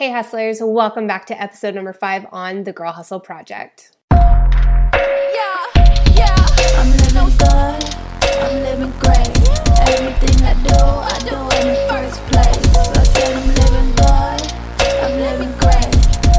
[0.00, 3.94] Hey, hustlers, welcome back to episode number five on the Girl Hustle Project.
[4.10, 5.66] Yeah,
[6.14, 6.46] yeah.
[6.78, 7.84] I'm living good.
[8.40, 9.28] I'm living great.
[9.90, 12.76] Everything I do, I do in the first place.
[12.96, 14.40] I said I'm living good.
[15.04, 15.92] I'm living great.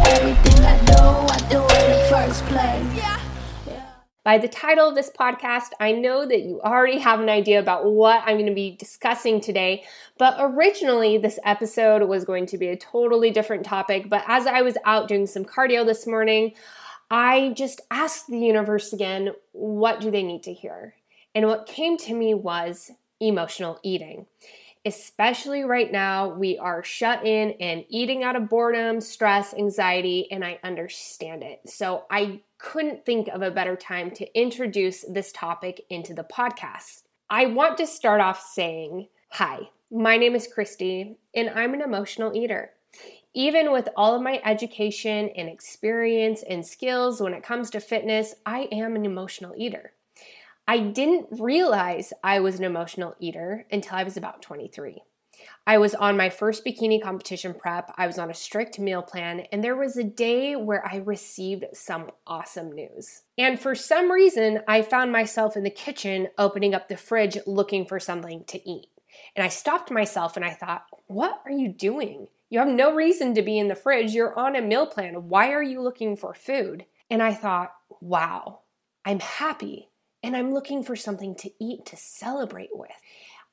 [0.09, 0.97] Everything I do,
[1.29, 2.97] I do in the first place.
[2.97, 3.20] Yeah.
[4.23, 7.85] By the title of this podcast, I know that you already have an idea about
[7.85, 9.83] what I'm going to be discussing today,
[10.19, 14.09] but originally this episode was going to be a totally different topic.
[14.09, 16.53] But as I was out doing some cardio this morning,
[17.09, 20.93] I just asked the universe again, what do they need to hear?
[21.33, 24.27] And what came to me was emotional eating.
[24.83, 30.43] Especially right now, we are shut in and eating out of boredom, stress, anxiety, and
[30.43, 31.61] I understand it.
[31.67, 37.03] So I couldn't think of a better time to introduce this topic into the podcast.
[37.29, 42.35] I want to start off saying, Hi, my name is Christy, and I'm an emotional
[42.35, 42.71] eater.
[43.33, 48.35] Even with all of my education and experience and skills when it comes to fitness,
[48.45, 49.93] I am an emotional eater.
[50.67, 55.03] I didn't realize I was an emotional eater until I was about 23.
[55.65, 57.93] I was on my first bikini competition prep.
[57.97, 61.65] I was on a strict meal plan, and there was a day where I received
[61.73, 63.23] some awesome news.
[63.37, 67.85] And for some reason, I found myself in the kitchen opening up the fridge looking
[67.85, 68.87] for something to eat.
[69.35, 72.27] And I stopped myself and I thought, what are you doing?
[72.49, 74.13] You have no reason to be in the fridge.
[74.13, 75.29] You're on a meal plan.
[75.29, 76.85] Why are you looking for food?
[77.09, 78.61] And I thought, wow,
[79.05, 79.90] I'm happy
[80.23, 82.89] and I'm looking for something to eat to celebrate with.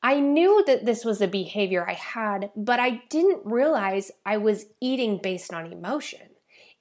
[0.02, 4.66] I knew that this was a behavior I had, but I didn't realize I was
[4.80, 6.20] eating based on emotion.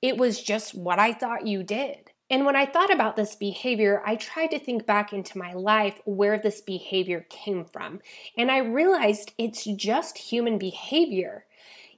[0.02, 2.12] It was just what I thought you did.
[2.30, 6.00] And when I thought about this behavior, I tried to think back into my life
[6.06, 8.02] where this behavior came from.
[8.38, 11.46] And I realized it's just human behavior.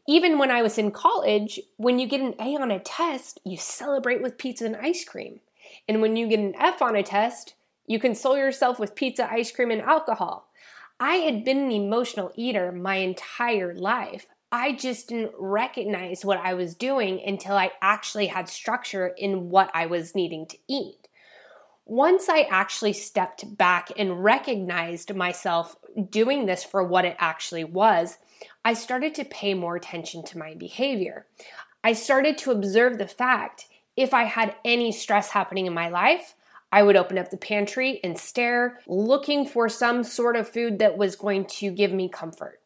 [0.07, 3.57] Even when I was in college, when you get an A on a test, you
[3.57, 5.41] celebrate with pizza and ice cream.
[5.87, 7.55] And when you get an F on a test,
[7.89, 10.47] you console yourself with pizza, ice cream, and alcohol.
[10.99, 14.27] I had been an emotional eater my entire life.
[14.51, 19.71] I just didn't recognize what I was doing until I actually had structure in what
[19.73, 21.07] I was needing to eat.
[21.83, 25.75] Once I actually stepped back and recognized myself
[26.11, 28.19] doing this for what it actually was,
[28.63, 31.25] I started to pay more attention to my behavior.
[31.83, 33.65] I started to observe the fact
[33.97, 36.35] if I had any stress happening in my life,
[36.71, 40.97] I would open up the pantry and stare, looking for some sort of food that
[40.97, 42.59] was going to give me comfort.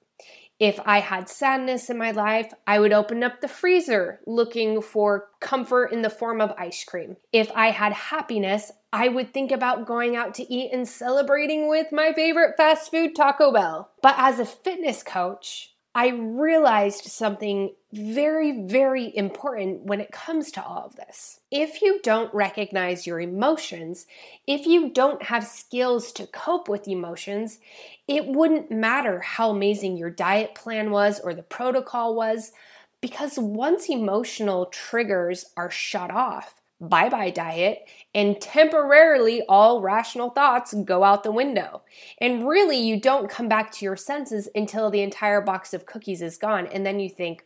[0.59, 5.29] If I had sadness in my life, I would open up the freezer looking for
[5.39, 7.17] comfort in the form of ice cream.
[7.31, 11.87] If I had happiness, I would think about going out to eat and celebrating with
[11.91, 13.91] my favorite fast food Taco Bell.
[14.01, 20.63] But as a fitness coach, I realized something very, very important when it comes to
[20.63, 21.39] all of this.
[21.51, 24.07] If you don't recognize your emotions,
[24.47, 27.59] if you don't have skills to cope with emotions,
[28.07, 32.53] it wouldn't matter how amazing your diet plan was or the protocol was,
[32.99, 36.55] because once emotional triggers are shut off,
[36.89, 41.81] bye bye diet, and temporarily all rational thoughts go out the window.
[42.19, 46.21] And really, you don't come back to your senses until the entire box of cookies
[46.21, 47.45] is gone, and then you think,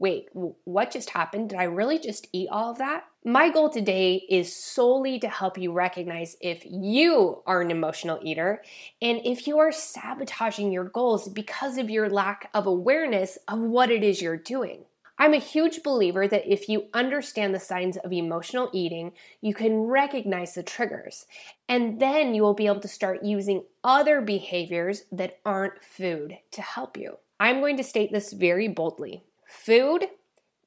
[0.00, 1.50] wait, what just happened?
[1.50, 3.04] Did I really just eat all of that?
[3.24, 8.62] My goal today is solely to help you recognize if you are an emotional eater
[9.02, 13.90] and if you are sabotaging your goals because of your lack of awareness of what
[13.90, 14.84] it is you're doing.
[15.20, 19.80] I'm a huge believer that if you understand the signs of emotional eating, you can
[19.80, 21.26] recognize the triggers,
[21.68, 26.62] and then you will be able to start using other behaviors that aren't food to
[26.62, 27.18] help you.
[27.40, 30.06] I'm going to state this very boldly food,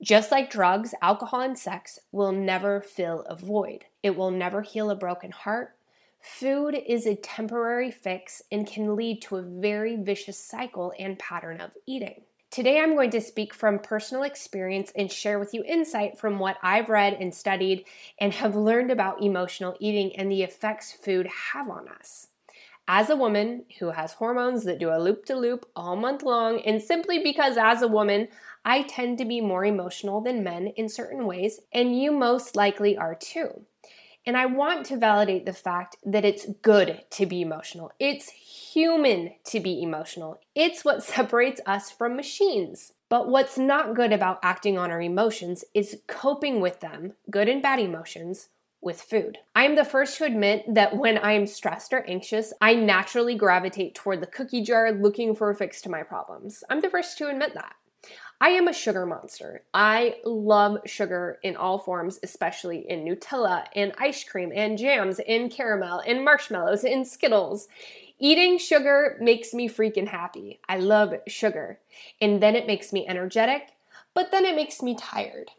[0.01, 4.89] just like drugs, alcohol, and sex, will never fill a void, it will never heal
[4.89, 5.75] a broken heart.
[6.19, 11.59] Food is a temporary fix and can lead to a very vicious cycle and pattern
[11.61, 12.21] of eating.
[12.51, 16.57] Today, I'm going to speak from personal experience and share with you insight from what
[16.61, 17.85] I've read and studied
[18.19, 22.27] and have learned about emotional eating and the effects food have on us.
[22.89, 26.59] As a woman who has hormones that do a loop to loop all month long,
[26.59, 28.27] and simply because as a woman,
[28.65, 32.97] I tend to be more emotional than men in certain ways, and you most likely
[32.97, 33.65] are too.
[34.25, 37.91] And I want to validate the fact that it's good to be emotional.
[37.99, 40.39] It's human to be emotional.
[40.55, 42.93] It's what separates us from machines.
[43.09, 47.61] But what's not good about acting on our emotions is coping with them, good and
[47.61, 48.49] bad emotions,
[48.81, 49.37] with food.
[49.55, 53.35] I am the first to admit that when I am stressed or anxious, I naturally
[53.35, 56.63] gravitate toward the cookie jar looking for a fix to my problems.
[56.69, 57.75] I'm the first to admit that.
[58.43, 59.61] I am a sugar monster.
[59.71, 65.51] I love sugar in all forms, especially in Nutella and ice cream and jams and
[65.51, 67.67] caramel and marshmallows and Skittles.
[68.17, 70.59] Eating sugar makes me freaking happy.
[70.67, 71.77] I love sugar.
[72.19, 73.73] And then it makes me energetic,
[74.15, 75.51] but then it makes me tired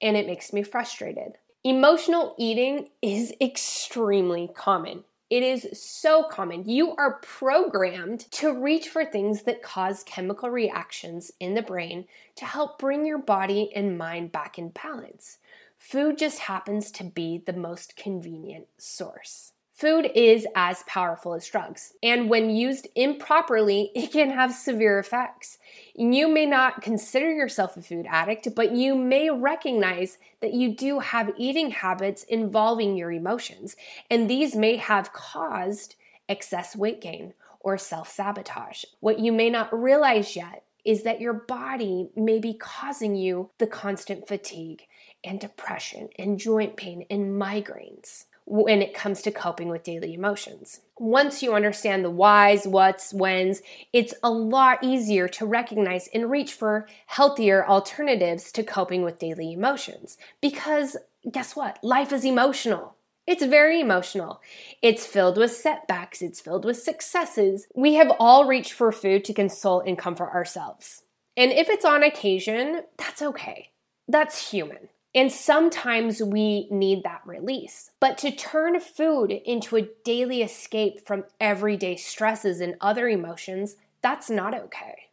[0.00, 1.36] and it makes me frustrated.
[1.62, 5.04] Emotional eating is extremely common.
[5.32, 6.68] It is so common.
[6.68, 12.04] You are programmed to reach for things that cause chemical reactions in the brain
[12.36, 15.38] to help bring your body and mind back in balance.
[15.78, 19.51] Food just happens to be the most convenient source.
[19.82, 25.58] Food is as powerful as drugs, and when used improperly, it can have severe effects.
[25.96, 31.00] You may not consider yourself a food addict, but you may recognize that you do
[31.00, 33.74] have eating habits involving your emotions,
[34.08, 35.96] and these may have caused
[36.28, 38.84] excess weight gain or self sabotage.
[39.00, 43.66] What you may not realize yet is that your body may be causing you the
[43.66, 44.82] constant fatigue
[45.24, 50.80] and depression and joint pain and migraines when it comes to coping with daily emotions.
[50.98, 53.62] Once you understand the whys, whats, whens,
[53.92, 59.52] it's a lot easier to recognize and reach for healthier alternatives to coping with daily
[59.52, 60.16] emotions.
[60.40, 60.96] Because
[61.30, 61.78] guess what?
[61.82, 62.96] Life is emotional.
[63.26, 64.40] It's very emotional.
[64.82, 67.68] It's filled with setbacks, it's filled with successes.
[67.74, 71.02] We have all reached for food to console and comfort ourselves.
[71.36, 73.70] And if it's on occasion, that's okay.
[74.08, 74.88] That's human.
[75.14, 77.90] And sometimes we need that release.
[78.00, 84.30] But to turn food into a daily escape from everyday stresses and other emotions, that's
[84.30, 85.10] not okay.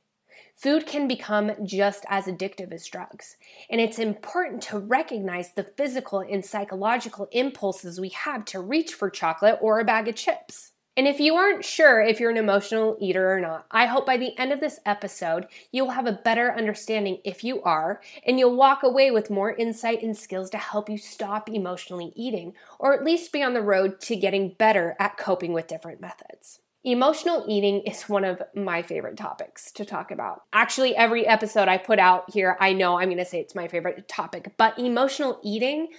[0.55, 3.37] Food can become just as addictive as drugs.
[3.69, 9.09] And it's important to recognize the physical and psychological impulses we have to reach for
[9.09, 10.71] chocolate or a bag of chips.
[10.99, 14.17] And if you aren't sure if you're an emotional eater or not, I hope by
[14.17, 18.57] the end of this episode, you'll have a better understanding if you are, and you'll
[18.57, 23.05] walk away with more insight and skills to help you stop emotionally eating, or at
[23.05, 26.59] least be on the road to getting better at coping with different methods.
[26.83, 30.43] Emotional eating is one of my favorite topics to talk about.
[30.51, 33.69] Actually, every episode I put out here, I know I'm going to say it's my
[33.69, 35.89] favorite topic, but emotional eating,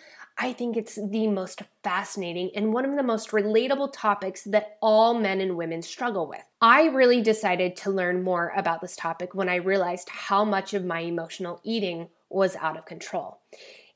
[0.42, 5.12] I think it's the most fascinating and one of the most relatable topics that all
[5.12, 6.40] men and women struggle with.
[6.62, 10.82] I really decided to learn more about this topic when I realized how much of
[10.82, 13.40] my emotional eating was out of control.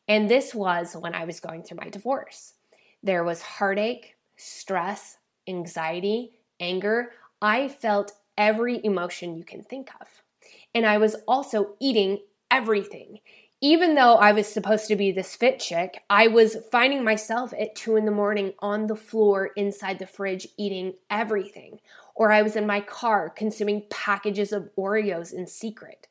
[0.06, 2.52] And this was when I was going through my divorce.
[3.02, 5.16] There was heartache, stress,
[5.48, 7.12] anxiety, anger.
[7.40, 10.08] I felt every emotion you can think of.
[10.74, 12.18] And I was also eating
[12.50, 13.20] everything
[13.64, 17.74] even though I was supposed to be this fit chick, I was finding myself at
[17.74, 21.80] two in the morning on the floor inside the fridge eating everything.
[22.14, 26.08] Or I was in my car consuming packages of Oreos in secret.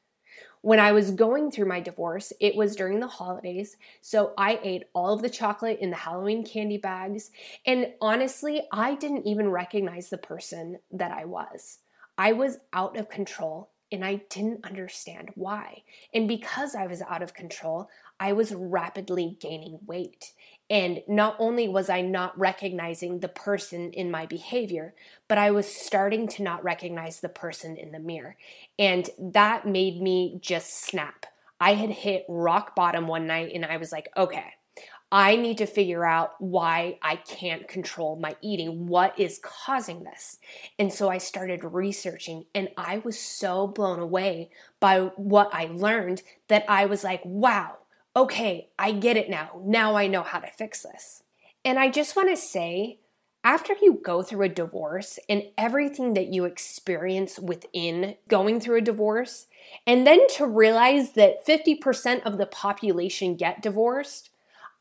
[0.61, 4.85] When I was going through my divorce, it was during the holidays, so I ate
[4.95, 7.29] all of the chocolate in the Halloween candy bags.
[7.67, 11.77] And honestly, I didn't even recognize the person that I was.
[12.17, 15.83] I was out of control and I didn't understand why.
[16.13, 20.33] And because I was out of control, I was rapidly gaining weight.
[20.69, 24.95] And not only was I not recognizing the person in my behavior,
[25.27, 28.35] but I was starting to not recognize the person in the mirror.
[28.79, 31.27] And that made me just snap.
[31.59, 34.53] I had hit rock bottom one night and I was like, okay,
[35.13, 38.87] I need to figure out why I can't control my eating.
[38.87, 40.39] What is causing this?
[40.79, 46.23] And so I started researching, and I was so blown away by what I learned
[46.47, 47.77] that I was like, wow,
[48.15, 49.61] okay, I get it now.
[49.63, 51.21] Now I know how to fix this.
[51.63, 52.97] And I just want to say,
[53.43, 58.81] after you go through a divorce and everything that you experience within going through a
[58.81, 59.45] divorce,
[59.85, 64.31] and then to realize that 50% of the population get divorced,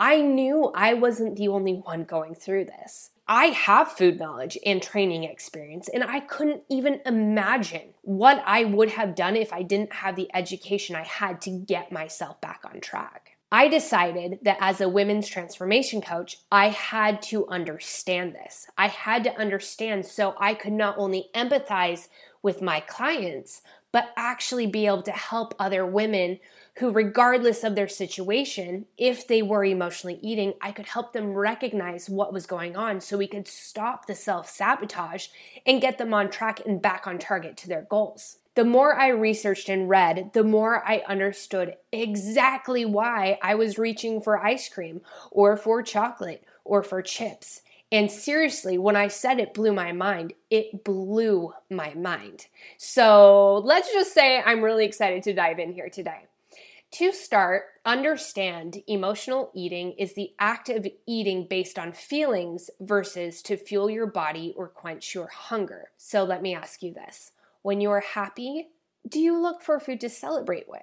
[0.01, 3.11] I knew I wasn't the only one going through this.
[3.29, 8.91] I have food knowledge and training experience, and I couldn't even imagine what I would
[8.91, 12.81] have done if I didn't have the education I had to get myself back on
[12.81, 13.37] track.
[13.53, 18.67] I decided that as a women's transformation coach, I had to understand this.
[18.79, 22.09] I had to understand so I could not only empathize
[22.43, 26.41] with my clients, but actually be able to help other women
[26.77, 32.09] who, regardless of their situation, if they were emotionally eating, I could help them recognize
[32.09, 35.29] what was going on so we could stop the self sabotage
[35.67, 38.39] and get them on track and back on target to their goals.
[38.55, 44.21] The more I researched and read, the more I understood exactly why I was reaching
[44.21, 47.63] for ice cream or for chocolate or for chips.
[47.93, 52.47] And seriously, when I said it blew my mind, it blew my mind.
[52.79, 56.27] So let's just say I'm really excited to dive in here today.
[56.93, 63.59] To start, understand emotional eating is the act of eating based on feelings versus to
[63.59, 65.91] fuel your body or quench your hunger.
[65.99, 68.69] So let me ask you this when you are happy,
[69.07, 70.81] do you look for food to celebrate with?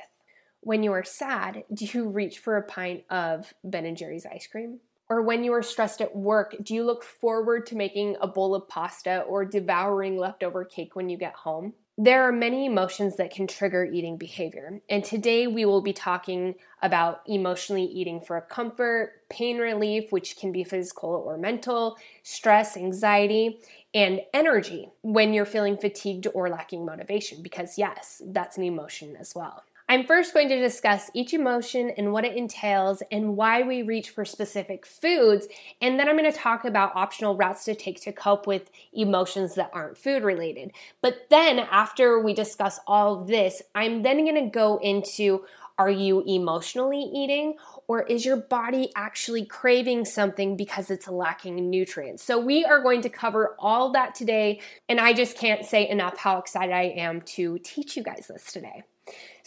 [0.62, 4.46] When you are sad, do you reach for a pint of Ben and Jerry's ice
[4.46, 4.80] cream?
[5.10, 8.54] Or when you are stressed at work, do you look forward to making a bowl
[8.54, 11.74] of pasta or devouring leftover cake when you get home?
[11.98, 16.56] There are many emotions that can trigger eating behavior, and today we will be talking
[16.82, 23.60] about emotionally eating for comfort, pain relief, which can be physical or mental, stress, anxiety,
[23.94, 29.36] and energy when you're feeling fatigued or lacking motivation, because yes, that's an emotion as
[29.36, 29.64] well.
[29.92, 34.12] I'm first going to discuss each emotion and what it entails and why we reach
[34.12, 35.48] for specific foods.
[35.82, 39.56] And then I'm going to talk about optional routes to take to cope with emotions
[39.56, 40.74] that aren't food related.
[41.02, 45.46] But then, after we discuss all of this, I'm then going to go into
[45.80, 47.56] are you emotionally eating
[47.88, 52.24] or is your body actually craving something because it's lacking nutrients?
[52.24, 56.20] So, we are going to cover all that today, and I just can't say enough
[56.20, 58.84] how excited I am to teach you guys this today.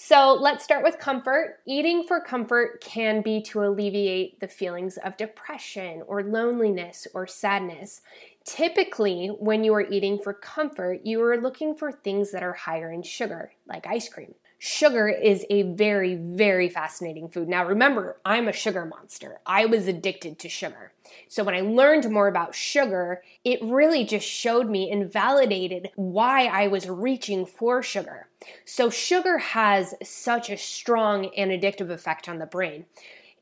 [0.05, 1.61] So let's start with comfort.
[1.65, 8.01] Eating for comfort can be to alleviate the feelings of depression or loneliness or sadness.
[8.45, 12.91] Typically, when you are eating for comfort, you are looking for things that are higher
[12.91, 14.35] in sugar, like ice cream.
[14.59, 17.49] Sugar is a very, very fascinating food.
[17.49, 19.39] Now, remember, I'm a sugar monster.
[19.47, 20.92] I was addicted to sugar.
[21.29, 26.47] So, when I learned more about sugar, it really just showed me and validated why
[26.47, 28.29] I was reaching for sugar.
[28.65, 32.87] So, sugar has such a strong and addictive effect on the brain.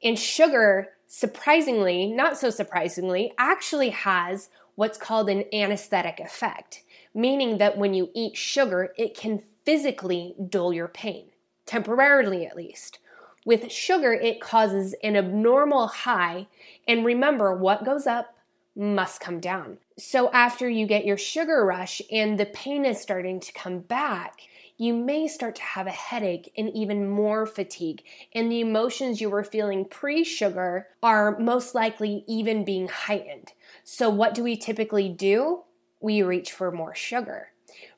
[0.02, 7.76] And sugar, surprisingly, not so surprisingly, actually has what's called an anesthetic effect, meaning that
[7.76, 11.26] when you eat sugar, it can physically dull your pain,
[11.66, 12.98] temporarily at least.
[13.44, 16.46] With sugar, it causes an abnormal high,
[16.86, 18.36] and remember, what goes up
[18.76, 19.78] must come down.
[19.98, 24.40] So, after you get your sugar rush and the pain is starting to come back,
[24.76, 28.02] you may start to have a headache and even more fatigue.
[28.34, 33.52] And the emotions you were feeling pre sugar are most likely even being heightened.
[33.84, 35.64] So, what do we typically do?
[36.00, 37.48] We reach for more sugar.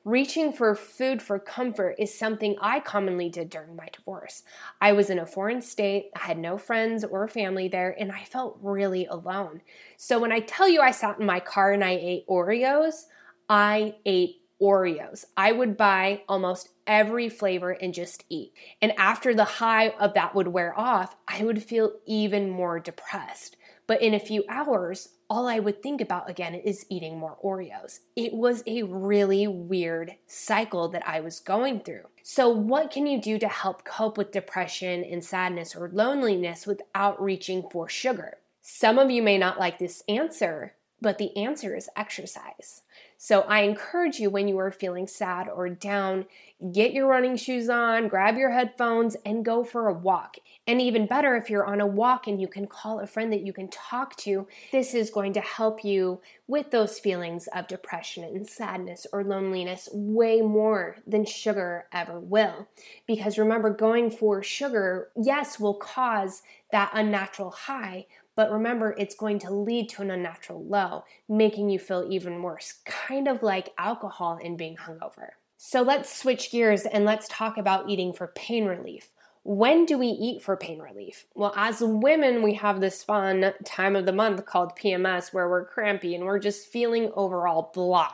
[0.05, 4.43] Reaching for food for comfort is something I commonly did during my divorce.
[4.81, 8.23] I was in a foreign state, I had no friends or family there, and I
[8.23, 9.61] felt really alone.
[9.97, 13.05] So when I tell you I sat in my car and I ate Oreos,
[13.49, 15.25] I ate Oreos.
[15.35, 18.53] I would buy almost every flavor and just eat.
[18.81, 23.57] And after the high of that would wear off, I would feel even more depressed.
[23.87, 28.01] But in a few hours, all I would think about again is eating more Oreos.
[28.15, 32.03] It was a really weird cycle that I was going through.
[32.21, 37.19] So, what can you do to help cope with depression and sadness or loneliness without
[37.19, 38.37] reaching for sugar?
[38.61, 42.83] Some of you may not like this answer, but the answer is exercise.
[43.23, 46.25] So I encourage you when you are feeling sad or down,
[46.73, 50.35] get your running shoes on, grab your headphones, and go for a walk.
[50.67, 53.45] And even better, if you're on a walk and you can call a friend that
[53.45, 58.25] you can talk to, this is going to help you with those feelings of depression
[58.25, 62.67] and sadness or loneliness way more than sugar ever will.
[63.07, 66.41] Because remember, going for sugar, yes, will cause
[66.73, 71.79] that unnatural high, but remember, it's going to lead to an unnatural low, making you
[71.79, 75.29] feel even worse, kind of like alcohol and being hungover.
[75.57, 79.09] So let's switch gears and let's talk about eating for pain relief.
[79.43, 81.25] When do we eat for pain relief?
[81.35, 85.65] Well, as women, we have this fun time of the month called PMS where we're
[85.65, 88.11] crampy and we're just feeling overall blah.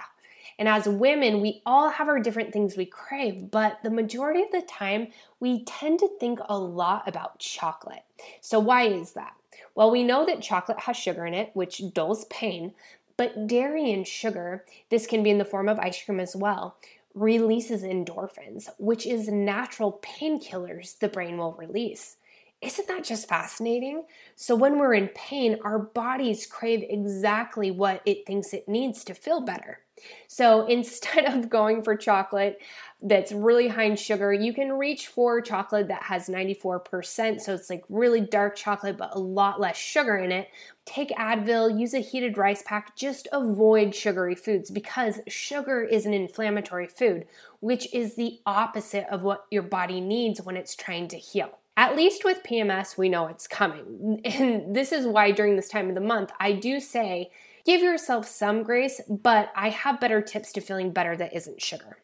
[0.60, 4.52] And as women, we all have our different things we crave, but the majority of
[4.52, 5.08] the time,
[5.40, 8.04] we tend to think a lot about chocolate.
[8.42, 9.34] So, why is that?
[9.80, 12.74] Well, we know that chocolate has sugar in it, which dulls pain,
[13.16, 16.76] but dairy and sugar, this can be in the form of ice cream as well,
[17.14, 22.18] releases endorphins, which is natural painkillers the brain will release.
[22.62, 24.04] Isn't that just fascinating?
[24.36, 29.14] So, when we're in pain, our bodies crave exactly what it thinks it needs to
[29.14, 29.80] feel better.
[30.28, 32.60] So, instead of going for chocolate
[33.02, 37.40] that's really high in sugar, you can reach for chocolate that has 94%.
[37.42, 40.50] So, it's like really dark chocolate, but a lot less sugar in it.
[40.86, 46.14] Take Advil, use a heated rice pack, just avoid sugary foods because sugar is an
[46.14, 47.26] inflammatory food,
[47.60, 51.60] which is the opposite of what your body needs when it's trying to heal.
[51.80, 54.20] At least with PMS, we know it's coming.
[54.26, 57.32] And this is why during this time of the month, I do say,
[57.70, 62.00] Give yourself some grace, but I have better tips to feeling better that isn't sugar.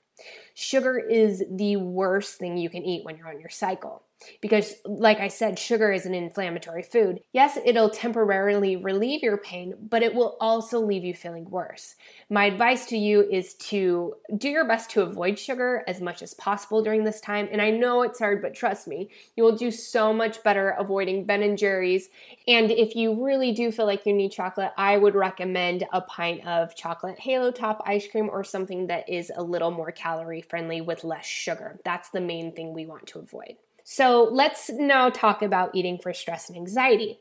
[0.54, 4.04] Sugar is the worst thing you can eat when you're on your cycle.
[4.42, 7.20] Because, like I said, sugar is an inflammatory food.
[7.34, 11.96] Yes, it'll temporarily relieve your pain, but it will also leave you feeling worse.
[12.30, 16.34] My advice to you is to do your best to avoid sugar as much as
[16.34, 17.50] possible during this time.
[17.52, 21.26] And I know it's hard, but trust me, you will do so much better avoiding
[21.26, 22.10] Ben and Jerry's.
[22.48, 26.46] And if you really do feel like you need chocolate, I would recommend a pint
[26.48, 30.82] of chocolate halo top ice cream or something that is a little more calorie friendly
[30.82, 31.80] with less sugar.
[31.84, 33.56] That's the main thing we want to avoid.
[33.88, 37.20] So let's now talk about eating for stress and anxiety.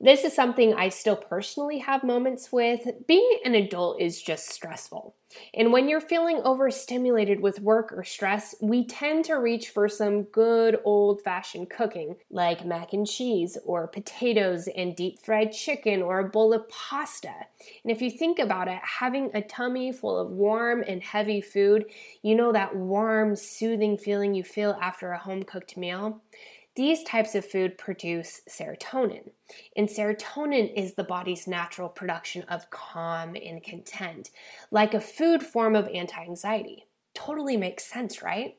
[0.00, 3.06] This is something I still personally have moments with.
[3.06, 5.14] Being an adult is just stressful.
[5.54, 10.24] And when you're feeling overstimulated with work or stress, we tend to reach for some
[10.24, 16.18] good old fashioned cooking, like mac and cheese, or potatoes and deep fried chicken, or
[16.18, 17.32] a bowl of pasta.
[17.82, 21.86] And if you think about it, having a tummy full of warm and heavy food,
[22.22, 26.20] you know that warm, soothing feeling you feel after a home cooked meal?
[26.76, 29.30] These types of food produce serotonin,
[29.76, 34.30] and serotonin is the body's natural production of calm and content,
[34.72, 36.86] like a food form of anti anxiety.
[37.14, 38.56] Totally makes sense, right?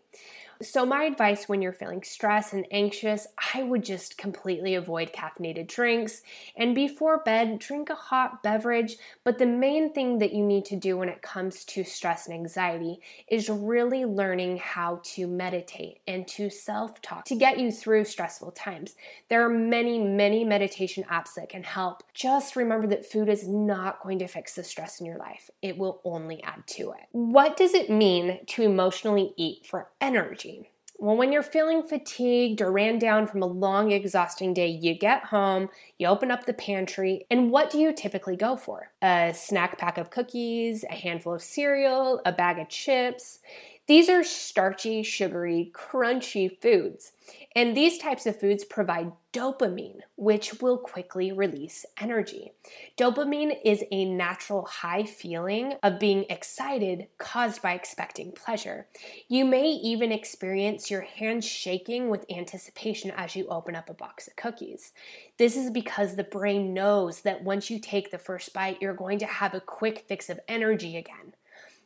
[0.61, 5.67] So, my advice when you're feeling stressed and anxious, I would just completely avoid caffeinated
[5.67, 6.21] drinks.
[6.55, 8.95] And before bed, drink a hot beverage.
[9.25, 12.33] But the main thing that you need to do when it comes to stress and
[12.33, 18.05] anxiety is really learning how to meditate and to self talk to get you through
[18.05, 18.95] stressful times.
[19.29, 22.03] There are many, many meditation apps that can help.
[22.13, 25.77] Just remember that food is not going to fix the stress in your life, it
[25.77, 27.07] will only add to it.
[27.11, 30.54] What does it mean to emotionally eat for energy?
[30.97, 35.25] Well, when you're feeling fatigued or ran down from a long, exhausting day, you get
[35.25, 38.91] home, you open up the pantry, and what do you typically go for?
[39.01, 43.39] A snack pack of cookies, a handful of cereal, a bag of chips.
[43.87, 47.11] These are starchy, sugary, crunchy foods.
[47.55, 52.53] And these types of foods provide dopamine, which will quickly release energy.
[52.97, 58.87] Dopamine is a natural high feeling of being excited caused by expecting pleasure.
[59.27, 64.27] You may even experience your hands shaking with anticipation as you open up a box
[64.27, 64.93] of cookies.
[65.37, 69.19] This is because the brain knows that once you take the first bite, you're going
[69.19, 71.35] to have a quick fix of energy again.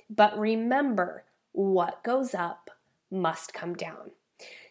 [0.09, 2.69] But remember, what goes up
[3.11, 4.11] must come down.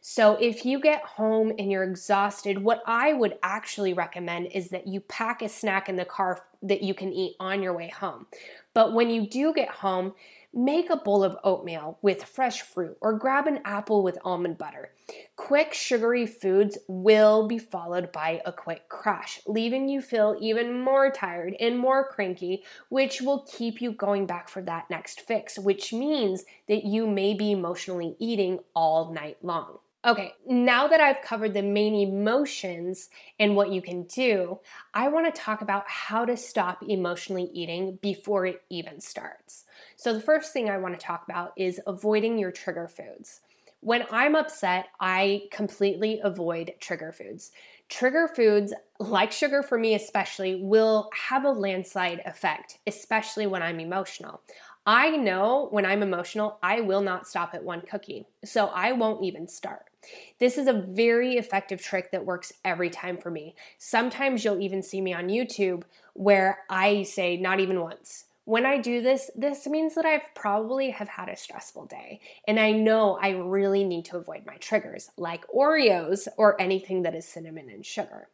[0.00, 4.86] So, if you get home and you're exhausted, what I would actually recommend is that
[4.86, 8.26] you pack a snack in the car that you can eat on your way home.
[8.72, 10.14] But when you do get home,
[10.54, 14.92] Make a bowl of oatmeal with fresh fruit or grab an apple with almond butter.
[15.36, 21.10] Quick sugary foods will be followed by a quick crash, leaving you feel even more
[21.10, 25.92] tired and more cranky, which will keep you going back for that next fix, which
[25.92, 29.78] means that you may be emotionally eating all night long.
[30.04, 34.60] Okay, now that I've covered the main emotions and what you can do,
[34.94, 39.64] I want to talk about how to stop emotionally eating before it even starts.
[39.96, 43.40] So, the first thing I want to talk about is avoiding your trigger foods.
[43.80, 47.50] When I'm upset, I completely avoid trigger foods.
[47.88, 53.80] Trigger foods, like sugar for me especially, will have a landslide effect, especially when I'm
[53.80, 54.42] emotional.
[54.86, 59.24] I know when I'm emotional, I will not stop at one cookie, so I won't
[59.24, 59.87] even start.
[60.38, 63.54] This is a very effective trick that works every time for me.
[63.78, 65.82] Sometimes you'll even see me on YouTube
[66.14, 68.24] where I say not even once.
[68.44, 72.58] When I do this, this means that I've probably have had a stressful day and
[72.58, 77.26] I know I really need to avoid my triggers like Oreos or anything that is
[77.26, 78.28] cinnamon and sugar.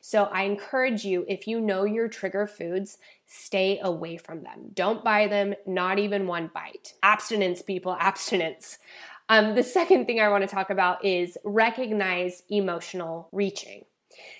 [0.00, 4.70] So I encourage you, if you know your trigger foods, stay away from them.
[4.72, 6.94] Don't buy them, not even one bite.
[7.02, 8.78] Abstinence, people, abstinence.
[9.28, 13.84] Um, the second thing I want to talk about is recognize emotional reaching.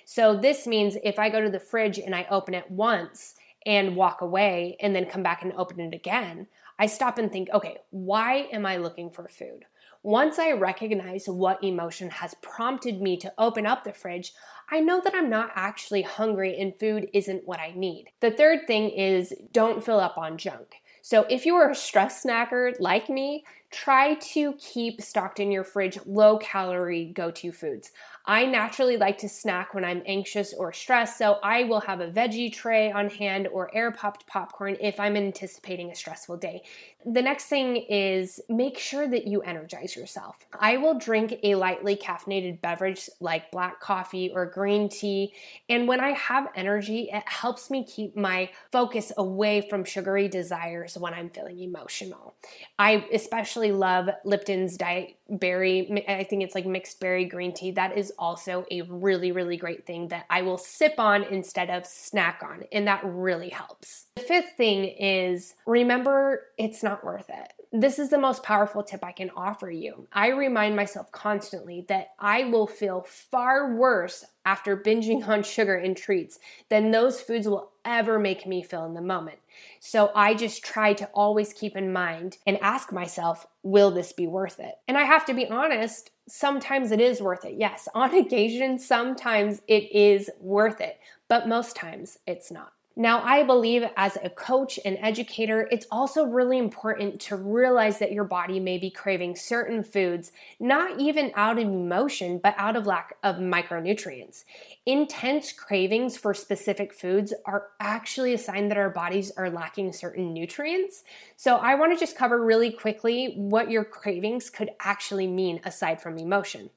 [0.04, 3.34] So this means if I go to the fridge and I open it once
[3.66, 6.46] and walk away and then come back and open it again,
[6.78, 9.64] I stop and think, okay, why am I looking for food?
[10.02, 14.34] Once I recognize what emotion has prompted me to open up the fridge,
[14.70, 18.08] I know that I'm not actually hungry and food isn't what I need.
[18.20, 20.74] The third thing is don't fill up on junk.
[21.00, 23.44] So if you are a stress snacker like me,
[23.74, 27.90] try to keep stocked in your fridge low calorie go to foods.
[28.26, 32.08] I naturally like to snack when I'm anxious or stressed, so I will have a
[32.08, 36.62] veggie tray on hand or air popped popcorn if I'm anticipating a stressful day.
[37.04, 40.46] The next thing is make sure that you energize yourself.
[40.58, 45.34] I will drink a lightly caffeinated beverage like black coffee or green tea,
[45.68, 50.96] and when I have energy, it helps me keep my focus away from sugary desires
[50.96, 52.36] when I'm feeling emotional.
[52.78, 57.70] I especially love Lipton's Diet Berry, I think it's like mixed berry green tea.
[57.70, 61.86] That is also a really, really great thing that I will sip on instead of
[61.86, 64.06] snack on, and that really helps.
[64.16, 67.52] The fifth thing is remember it's not worth it.
[67.72, 70.06] This is the most powerful tip I can offer you.
[70.12, 75.96] I remind myself constantly that I will feel far worse after binging on sugar and
[75.96, 79.38] treats than those foods will ever make me feel in the moment.
[79.80, 84.26] So I just try to always keep in mind and ask myself, will this be
[84.26, 84.74] worth it?
[84.88, 87.54] And I have to be honest, sometimes it is worth it.
[87.56, 92.72] Yes, on occasion, sometimes it is worth it, but most times it's not.
[92.96, 98.12] Now, I believe as a coach and educator, it's also really important to realize that
[98.12, 100.30] your body may be craving certain foods,
[100.60, 104.44] not even out of emotion, but out of lack of micronutrients.
[104.86, 110.32] Intense cravings for specific foods are actually a sign that our bodies are lacking certain
[110.32, 111.02] nutrients.
[111.36, 116.00] So, I want to just cover really quickly what your cravings could actually mean aside
[116.00, 116.70] from emotion.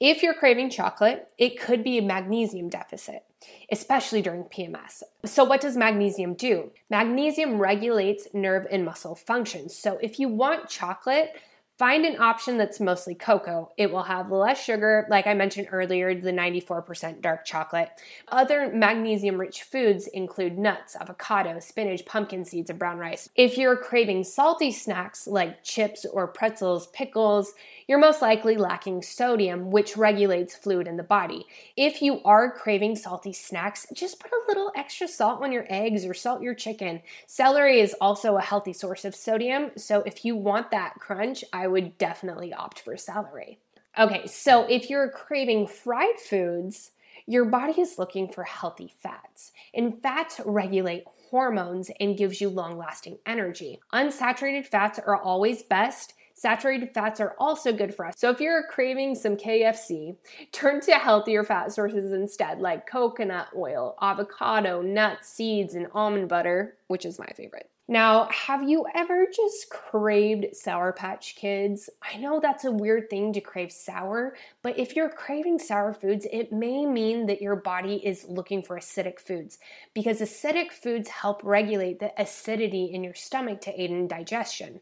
[0.00, 3.24] If you're craving chocolate, it could be a magnesium deficit,
[3.70, 5.02] especially during PMS.
[5.24, 6.70] So, what does magnesium do?
[6.90, 9.74] Magnesium regulates nerve and muscle functions.
[9.74, 11.34] So, if you want chocolate,
[11.78, 13.70] Find an option that's mostly cocoa.
[13.76, 17.90] It will have less sugar, like I mentioned earlier, the 94% dark chocolate.
[18.28, 23.28] Other magnesium rich foods include nuts, avocado, spinach, pumpkin seeds, and brown rice.
[23.34, 27.52] If you're craving salty snacks like chips or pretzels, pickles,
[27.86, 31.46] you're most likely lacking sodium, which regulates fluid in the body.
[31.76, 36.04] If you are craving salty snacks, just put a little extra salt on your eggs
[36.04, 37.02] or salt your chicken.
[37.26, 41.66] Celery is also a healthy source of sodium, so if you want that crunch, I
[41.66, 43.58] would definitely opt for celery.
[43.98, 46.90] Okay, so if you're craving fried foods,
[47.26, 49.52] your body is looking for healthy fats.
[49.74, 53.80] And fats regulate hormones and gives you long-lasting energy.
[53.92, 58.14] Unsaturated fats are always best Saturated fats are also good for us.
[58.18, 60.16] So if you're craving some KFC,
[60.52, 66.76] turn to healthier fat sources instead, like coconut oil, avocado, nuts, seeds, and almond butter,
[66.88, 67.70] which is my favorite.
[67.88, 71.88] Now, have you ever just craved Sour Patch Kids?
[72.02, 76.26] I know that's a weird thing to crave sour, but if you're craving sour foods,
[76.30, 79.58] it may mean that your body is looking for acidic foods
[79.94, 84.80] because acidic foods help regulate the acidity in your stomach to aid in digestion.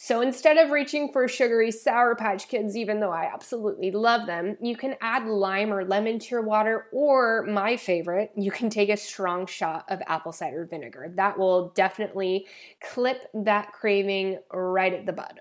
[0.00, 4.56] So instead of reaching for sugary Sour Patch Kids, even though I absolutely love them,
[4.60, 8.90] you can add lime or lemon to your water, or my favorite, you can take
[8.90, 11.12] a strong shot of apple cider vinegar.
[11.16, 12.46] That will definitely
[12.80, 15.40] clip that craving right at the bud.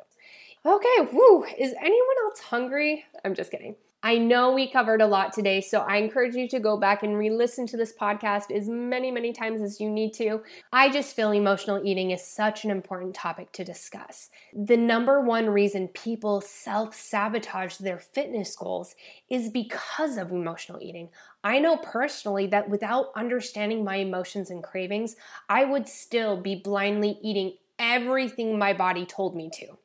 [0.68, 3.06] Okay, woo, is anyone else hungry?
[3.24, 3.78] I'm just kidding.
[4.04, 7.18] I know we covered a lot today, so I encourage you to go back and
[7.18, 10.44] re listen to this podcast as many, many times as you need to.
[10.74, 14.30] I just feel emotional eating is such an important topic to discuss.
[14.54, 18.94] The number one reason people self sabotage their fitness goals
[19.30, 21.08] is because of emotional eating.
[21.46, 25.16] I know personally that without understanding my emotions and cravings,
[25.48, 29.78] I would still be blindly eating everything my body told me to.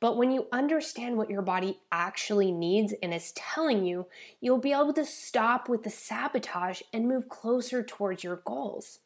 [0.00, 4.06] But when you understand what your body actually needs and is telling you,
[4.40, 9.00] you'll be able to stop with the sabotage and move closer towards your goals.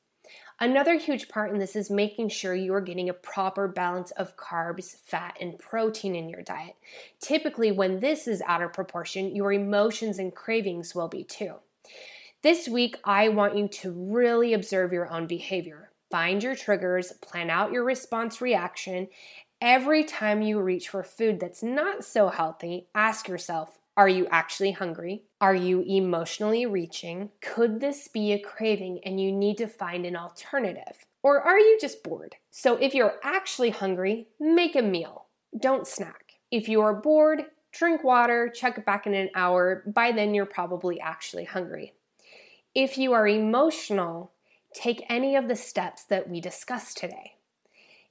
[0.60, 4.36] Another huge part in this is making sure you are getting a proper balance of
[4.36, 6.76] carbs, fat, and protein in your diet.
[7.20, 11.54] Typically, when this is out of proportion, your emotions and cravings will be too.
[12.42, 15.90] This week, I want you to really observe your own behavior.
[16.10, 19.08] Find your triggers, plan out your response reaction,
[19.64, 24.72] Every time you reach for food that's not so healthy, ask yourself Are you actually
[24.72, 25.22] hungry?
[25.40, 27.30] Are you emotionally reaching?
[27.40, 31.06] Could this be a craving and you need to find an alternative?
[31.22, 32.34] Or are you just bored?
[32.50, 35.26] So, if you're actually hungry, make a meal.
[35.56, 36.40] Don't snack.
[36.50, 39.84] If you are bored, drink water, check back in an hour.
[39.86, 41.92] By then, you're probably actually hungry.
[42.74, 44.32] If you are emotional,
[44.74, 47.36] take any of the steps that we discussed today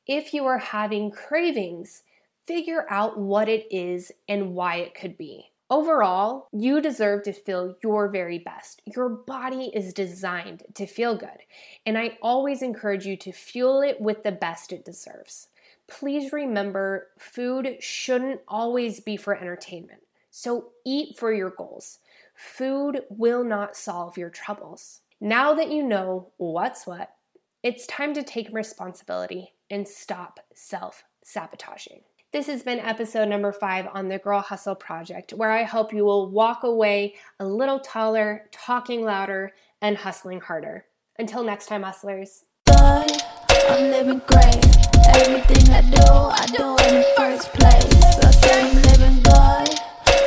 [0.08, 2.04] if you are having cravings,
[2.46, 5.48] figure out what it is and why it could be.
[5.70, 8.82] Overall, you deserve to feel your very best.
[8.86, 11.46] Your body is designed to feel good,
[11.86, 15.48] and I always encourage you to fuel it with the best it deserves.
[15.88, 22.00] Please remember food shouldn't always be for entertainment, so eat for your goals.
[22.42, 25.02] food will not solve your troubles.
[25.20, 27.14] Now that you know what's what,
[27.62, 32.02] it's time to take responsibility and stop self sabotaging.
[32.34, 36.06] This has been episode number five on the Girl Hustle Project, where I hope you
[36.06, 40.86] will walk away a little taller, talking louder, and hustling harder.
[41.18, 42.44] Until next time, hustlers.
[42.68, 44.66] I'm living great.
[45.08, 48.04] Everything I do, I do in the first place.
[48.24, 49.80] I say I'm living good.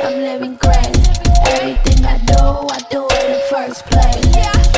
[0.03, 0.95] I'm living great.
[1.47, 4.74] Everything I do, I do in the first place.